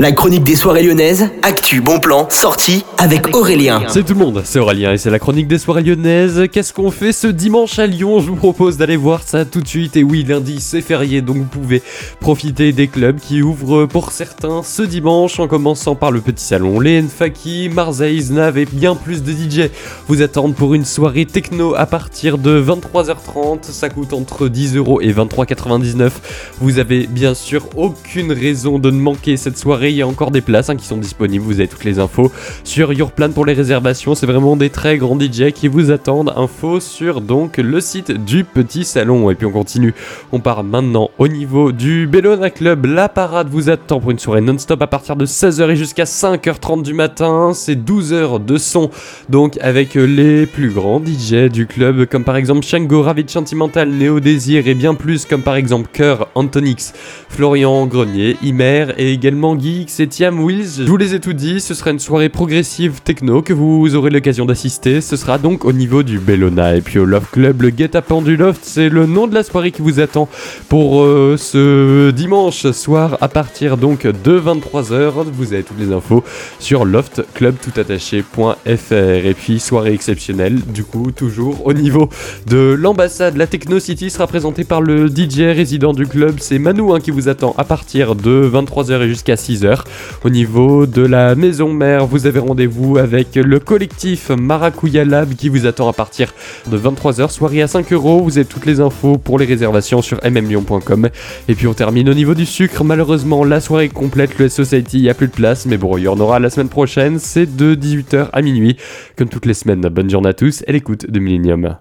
[0.00, 3.82] La chronique des soirées lyonnaises, actu, bon plan, sortie avec Aurélien.
[3.88, 6.44] C'est tout le monde, c'est Aurélien et c'est la chronique des soirées lyonnaises.
[6.50, 9.68] Qu'est-ce qu'on fait ce dimanche à Lyon Je vous propose d'aller voir ça tout de
[9.68, 9.98] suite.
[9.98, 11.82] Et oui, lundi c'est férié, donc vous pouvez
[12.18, 16.80] profiter des clubs qui ouvrent pour certains ce dimanche, en commençant par le petit salon.
[16.80, 19.68] Les Nfaki, Marseille, Nav et bien plus de DJ
[20.08, 23.64] vous attendent pour une soirée techno à partir de 23h30.
[23.64, 26.10] Ça coûte entre 10 euros et 23,99.
[26.58, 30.30] Vous avez bien sûr aucune raison de ne manquer cette soirée il y a encore
[30.30, 31.44] des places hein, qui sont disponibles.
[31.44, 32.32] Vous avez toutes les infos
[32.64, 34.14] sur Yourplan pour les réservations.
[34.14, 36.32] C'est vraiment des très grands DJ qui vous attendent.
[36.36, 39.30] Info sur donc le site du petit salon.
[39.30, 39.94] Et puis on continue.
[40.32, 42.86] On part maintenant au niveau du Bellona Club.
[42.86, 46.82] La parade vous attend pour une soirée non-stop à partir de 16h et jusqu'à 5h30
[46.82, 47.52] du matin.
[47.54, 48.90] C'est 12 h de son.
[49.28, 54.20] Donc avec les plus grands DJ du club, comme par exemple Shango, Ravid Sentimental, Néo
[54.20, 56.92] Désir et bien plus, comme par exemple Cœur, Antonix,
[57.28, 60.74] Florian Grenier, Imer et également Guy et Tiam Wills.
[60.78, 64.10] Je vous les ai tout dit, ce sera une soirée progressive techno que vous aurez
[64.10, 65.00] l'occasion d'assister.
[65.00, 66.76] Ce sera donc au niveau du Bellona.
[66.76, 69.70] Et puis au Love Club, le guet-apens du Loft, c'est le nom de la soirée
[69.70, 70.28] qui vous attend
[70.68, 75.12] pour euh, ce dimanche soir à partir donc de 23h.
[75.32, 76.22] Vous avez toutes les infos
[76.58, 78.92] sur loftclubtoutattaché.fr.
[78.92, 82.10] Et puis soirée exceptionnelle, du coup, toujours au niveau
[82.46, 83.38] de l'ambassade.
[83.38, 86.36] La Techno City sera présentée par le DJ résident du club.
[86.38, 89.59] C'est Manou hein, qui vous attend à partir de 23h et jusqu'à 6h.
[90.24, 95.48] Au niveau de la maison mère, vous avez rendez-vous avec le collectif Maracuya Lab qui
[95.48, 96.32] vous attend à partir
[96.70, 97.30] de 23h.
[97.30, 98.22] Soirée à 5 euros.
[98.22, 101.08] Vous avez toutes les infos pour les réservations sur mmlyon.com.
[101.48, 102.84] Et puis on termine au niveau du sucre.
[102.84, 104.38] Malheureusement, la soirée complète.
[104.38, 105.66] Le Society, il n'y a plus de place.
[105.66, 107.18] Mais bon, il y en aura la semaine prochaine.
[107.18, 108.76] C'est de 18h à minuit.
[109.16, 109.80] Comme toutes les semaines.
[109.80, 111.76] Bonne journée à tous et l'écoute de Millennium.